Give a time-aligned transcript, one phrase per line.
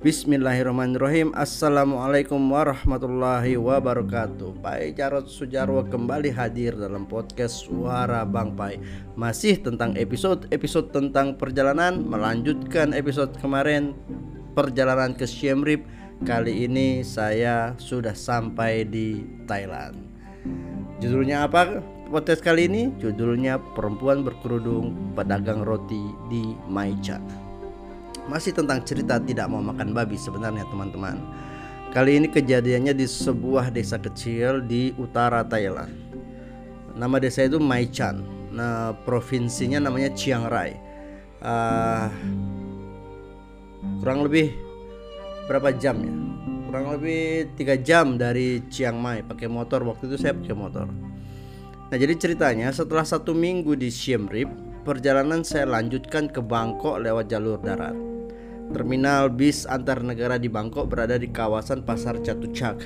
[0.00, 1.36] Bismillahirrahmanirrahim.
[1.36, 4.56] Assalamualaikum warahmatullahi wabarakatuh.
[4.64, 8.80] Pak Jarod Sujarwo kembali hadir dalam podcast Suara Bang Pai.
[9.12, 13.92] Masih tentang episode-episode tentang perjalanan Melanjutkan episode kemarin
[14.56, 15.84] Perjalanan ke Siem Reap.
[16.24, 20.00] Kali ini saya sudah sampai di Thailand.
[21.04, 22.88] Judulnya apa podcast kali ini?
[23.04, 27.49] Judulnya Perempuan Berkerudung Pedagang Roti di Maichan
[28.28, 31.16] masih tentang cerita tidak mau makan babi sebenarnya teman-teman.
[31.90, 35.90] Kali ini kejadiannya di sebuah desa kecil di utara Thailand.
[36.94, 38.22] Nama desa itu Mai Chan.
[38.54, 40.74] Nah, provinsinya namanya Chiang Rai.
[41.40, 42.06] Uh,
[43.98, 44.54] kurang lebih
[45.50, 46.14] berapa jam ya?
[46.70, 49.82] Kurang lebih tiga jam dari Chiang Mai pakai motor.
[49.82, 50.86] Waktu itu saya pakai motor.
[51.90, 54.50] Nah, jadi ceritanya setelah satu minggu di Siem Reap,
[54.86, 58.09] perjalanan saya lanjutkan ke Bangkok lewat jalur darat.
[58.70, 62.78] Terminal bis antar negara di Bangkok berada di kawasan Pasar Catucak.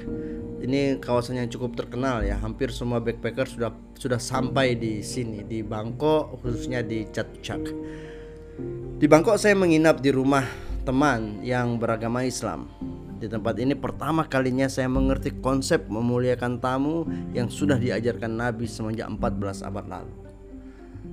[0.64, 2.40] Ini kawasan yang cukup terkenal ya.
[2.40, 7.68] Hampir semua backpacker sudah sudah sampai di sini di Bangkok khususnya di Catucak.
[8.96, 10.48] Di Bangkok saya menginap di rumah
[10.88, 12.64] teman yang beragama Islam.
[13.20, 17.04] Di tempat ini pertama kalinya saya mengerti konsep memuliakan tamu
[17.36, 20.14] yang sudah diajarkan Nabi semenjak 14 abad lalu.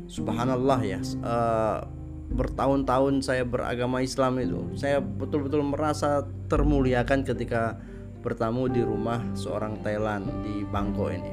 [0.08, 1.00] Subhanallah ya.
[1.20, 2.01] Uh,
[2.32, 7.78] bertahun-tahun saya beragama Islam itu saya betul-betul merasa termuliakan ketika
[8.22, 11.32] bertamu di rumah seorang Thailand di Bangkok ini.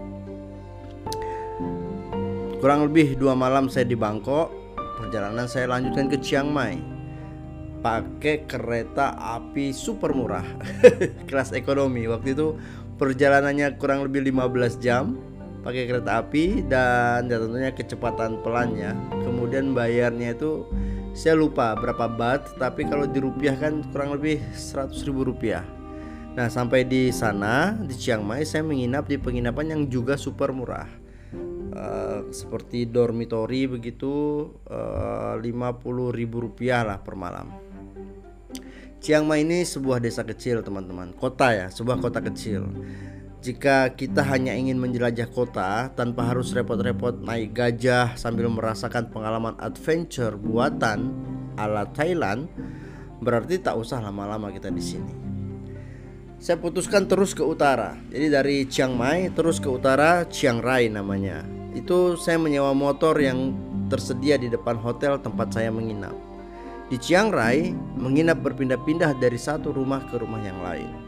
[2.58, 4.50] Kurang lebih dua malam saya di Bangkok
[4.98, 6.74] perjalanan saya lanjutkan ke Chiang Mai.
[7.78, 10.42] Pakai kereta api super murah
[11.30, 12.10] kelas ekonomi.
[12.10, 12.58] Waktu itu
[12.98, 15.14] perjalanannya kurang lebih 15 jam
[15.62, 18.98] pakai kereta api dan ya tentunya kecepatan pelannya.
[19.22, 20.66] Kemudian bayarnya itu
[21.16, 25.64] saya lupa berapa bat tapi kalau dirupiahkan kurang lebih 100 ribu rupiah.
[26.36, 30.88] Nah sampai di sana di Chiang Mai saya menginap di penginapan yang juga super murah.
[31.68, 35.44] Uh, seperti dormitory begitu uh, 50
[36.10, 37.54] ribu rupiah lah per malam.
[38.98, 41.14] Chiang Mai ini sebuah desa kecil teman-teman.
[41.14, 42.66] Kota ya sebuah kota kecil
[43.38, 50.34] jika kita hanya ingin menjelajah kota tanpa harus repot-repot naik gajah sambil merasakan pengalaman adventure
[50.34, 51.14] buatan
[51.54, 52.50] ala Thailand,
[53.22, 55.14] berarti tak usah lama-lama kita di sini.
[56.38, 57.98] Saya putuskan terus ke utara.
[58.10, 61.42] Jadi dari Chiang Mai terus ke utara Chiang Rai namanya.
[61.74, 63.54] Itu saya menyewa motor yang
[63.86, 66.14] tersedia di depan hotel tempat saya menginap.
[66.90, 71.07] Di Chiang Rai, menginap berpindah-pindah dari satu rumah ke rumah yang lain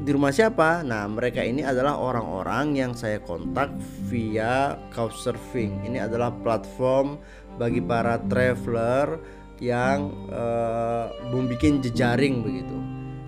[0.00, 0.80] di rumah siapa?
[0.80, 3.68] Nah, mereka ini adalah orang-orang yang saya kontak
[4.08, 5.84] via Couchsurfing.
[5.84, 7.20] Ini adalah platform
[7.60, 9.20] bagi para traveler
[9.60, 12.76] yang uh, membuat jejaring begitu.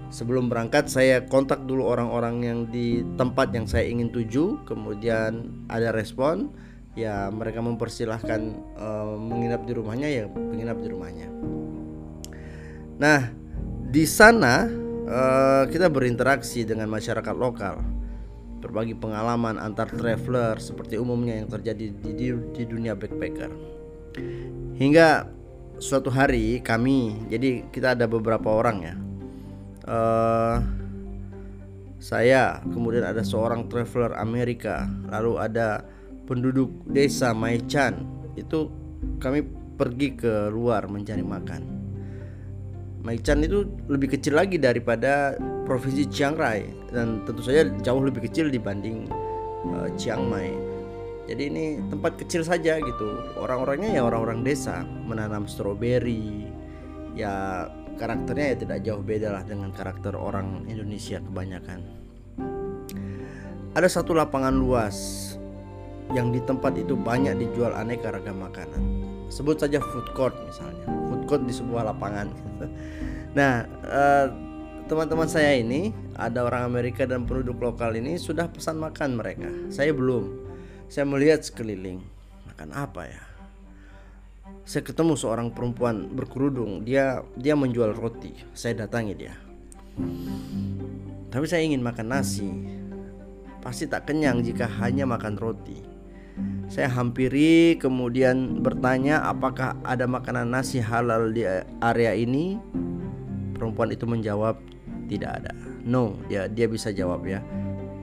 [0.09, 5.93] Sebelum berangkat saya kontak dulu orang-orang yang di tempat yang saya ingin tuju, kemudian ada
[5.93, 6.53] respon,
[6.97, 8.41] ya mereka mempersilahkan
[8.77, 11.29] uh, menginap di rumahnya ya menginap di rumahnya.
[13.01, 13.33] Nah,
[13.89, 14.82] di sana
[15.13, 17.85] uh, kita berinteraksi dengan masyarakat lokal.
[18.63, 23.51] Berbagi pengalaman antar traveler seperti umumnya yang terjadi di, di, di dunia backpacker.
[24.79, 25.27] Hingga
[25.83, 28.95] suatu hari kami jadi kita ada beberapa orang ya.
[29.83, 30.57] Uh,
[31.99, 35.83] saya kemudian ada seorang traveler Amerika lalu ada
[36.31, 38.07] penduduk desa Maichan.
[38.39, 38.71] Itu
[39.19, 39.43] kami
[39.75, 41.82] pergi ke luar mencari makan
[43.03, 45.35] Maichan itu lebih kecil lagi daripada
[45.67, 49.11] provinsi Chiang Rai dan tentu saja jauh lebih kecil dibanding
[49.75, 50.55] uh, Chiang Mai.
[51.27, 53.09] Jadi ini tempat kecil saja gitu.
[53.43, 56.47] Orang-orangnya ya orang-orang desa menanam stroberi.
[57.19, 57.67] Ya
[57.99, 61.83] karakternya ya tidak jauh beda lah dengan karakter orang Indonesia kebanyakan.
[63.75, 64.97] Ada satu lapangan luas
[66.15, 69.02] yang di tempat itu banyak dijual aneka ragam makanan.
[69.33, 70.85] Sebut saja food court misalnya.
[71.09, 72.29] Food court di sebuah lapangan.
[73.33, 74.29] Nah, uh,
[74.93, 75.89] teman-teman saya ini
[76.21, 79.49] ada orang Amerika dan penduduk lokal ini sudah pesan makan mereka.
[79.73, 80.29] Saya belum.
[80.93, 82.05] Saya melihat sekeliling.
[82.53, 83.25] Makan apa ya?
[84.69, 86.85] Saya ketemu seorang perempuan berkerudung.
[86.85, 88.37] Dia dia menjual roti.
[88.53, 89.33] Saya datangi dia.
[91.33, 92.53] Tapi saya ingin makan nasi.
[93.65, 95.92] Pasti tak kenyang jika hanya makan roti.
[96.73, 101.45] Saya hampiri kemudian bertanya apakah ada makanan nasi halal di
[101.85, 102.57] area ini?
[103.53, 104.57] Perempuan itu menjawab
[105.05, 105.53] tidak ada.
[105.85, 106.17] No.
[106.33, 107.45] Dia dia bisa jawab ya.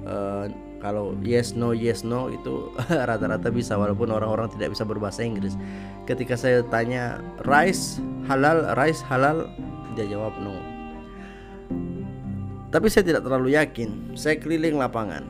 [0.06, 2.69] Uh, kalau yes no yes no itu
[3.10, 5.57] rata-rata bisa walaupun orang-orang tidak bisa berbahasa Inggris.
[6.06, 7.98] Ketika saya tanya rice
[8.30, 9.50] halal rice halal?
[9.98, 10.54] Dia jawab no.
[12.69, 14.13] Tapi saya tidak terlalu yakin.
[14.13, 15.25] Saya keliling lapangan,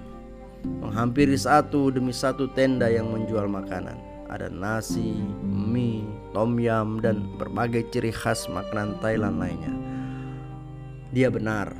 [0.64, 3.96] menghampiri satu demi satu tenda yang menjual makanan.
[4.30, 9.74] Ada nasi, mie, tom yum, dan berbagai ciri khas makanan Thailand lainnya.
[11.10, 11.74] Dia benar,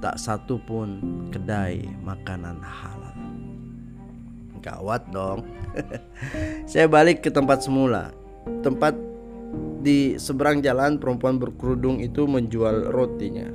[0.00, 0.98] tak satu pun
[1.28, 3.16] kedai makanan halal.
[4.64, 5.44] Gawat dong.
[6.70, 8.14] saya balik ke tempat semula.
[8.64, 8.96] Tempat
[9.82, 13.50] di seberang jalan perempuan berkerudung itu menjual rotinya.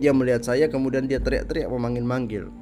[0.00, 2.59] Dia melihat saya kemudian dia teriak-teriak memanggil-manggil.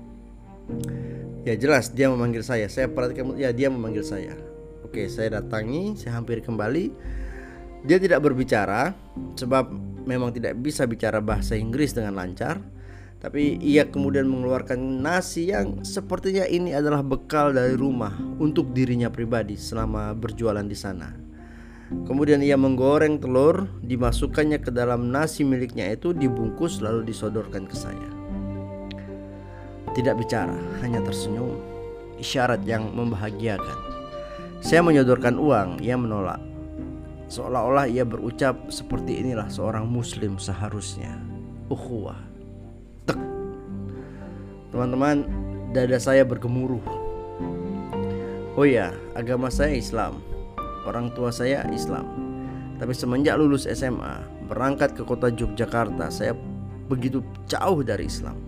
[1.48, 2.68] Ya jelas dia memanggil saya.
[2.68, 4.36] Saya perhatikan ya dia memanggil saya.
[4.84, 6.92] Oke, saya datangi, saya hampir kembali.
[7.84, 8.92] Dia tidak berbicara
[9.36, 9.70] sebab
[10.08, 12.60] memang tidak bisa bicara bahasa Inggris dengan lancar.
[13.18, 19.58] Tapi ia kemudian mengeluarkan nasi yang sepertinya ini adalah bekal dari rumah untuk dirinya pribadi
[19.58, 21.10] selama berjualan di sana.
[21.88, 28.17] Kemudian ia menggoreng telur, dimasukkannya ke dalam nasi miliknya itu dibungkus lalu disodorkan ke saya.
[29.98, 31.58] Tidak bicara, hanya tersenyum.
[32.22, 33.78] Isyarat yang membahagiakan.
[34.62, 36.38] Saya menyodorkan uang, ia menolak.
[37.26, 41.18] Seolah-olah ia berucap seperti inilah seorang muslim seharusnya.
[41.66, 42.22] Ukhuwah.
[43.10, 43.18] Tek.
[44.70, 45.26] Teman-teman,
[45.74, 46.86] dada saya bergemuruh.
[48.54, 50.22] Oh ya, agama saya Islam
[50.88, 52.08] Orang tua saya Islam.
[52.80, 56.32] Tapi semenjak lulus SMA, berangkat ke kota Yogyakarta, saya
[56.88, 58.40] begitu jauh dari Islam.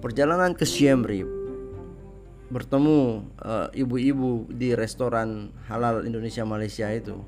[0.00, 1.28] Perjalanan ke Siem Reap
[2.50, 7.20] bertemu eh, ibu-ibu uh, di restoran halal Indonesia Malaysia itu.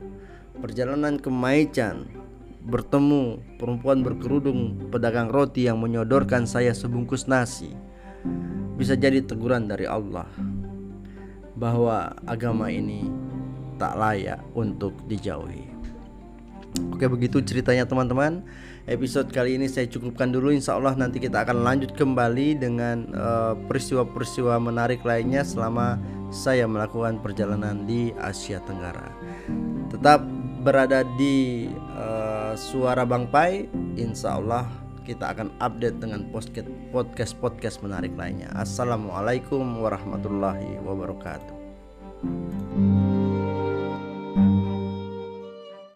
[0.56, 2.08] Perjalanan ke Maichan
[2.64, 7.76] bertemu perempuan berkerudung pedagang roti yang menyodorkan saya sebungkus nasi.
[8.80, 10.26] Bisa jadi teguran dari Allah
[11.52, 13.04] bahwa agama ini
[13.76, 15.71] tak layak untuk dijauhi.
[16.92, 18.46] Oke begitu ceritanya teman-teman.
[18.88, 20.50] Episode kali ini saya cukupkan dulu.
[20.54, 25.98] Insya Allah nanti kita akan lanjut kembali dengan eh, peristiwa-peristiwa uh, menarik lainnya Selama
[26.32, 29.12] saya melakukan perjalanan di Asia Tenggara.
[29.92, 30.24] Tetap
[30.64, 33.68] berada di uh, Suara Bang Pai.
[34.00, 34.64] Insya Allah
[35.02, 38.48] kita akan update dengan podcast-podcast menarik lainnya.
[38.54, 41.62] Assalamualaikum warahmatullahi wabarakatuh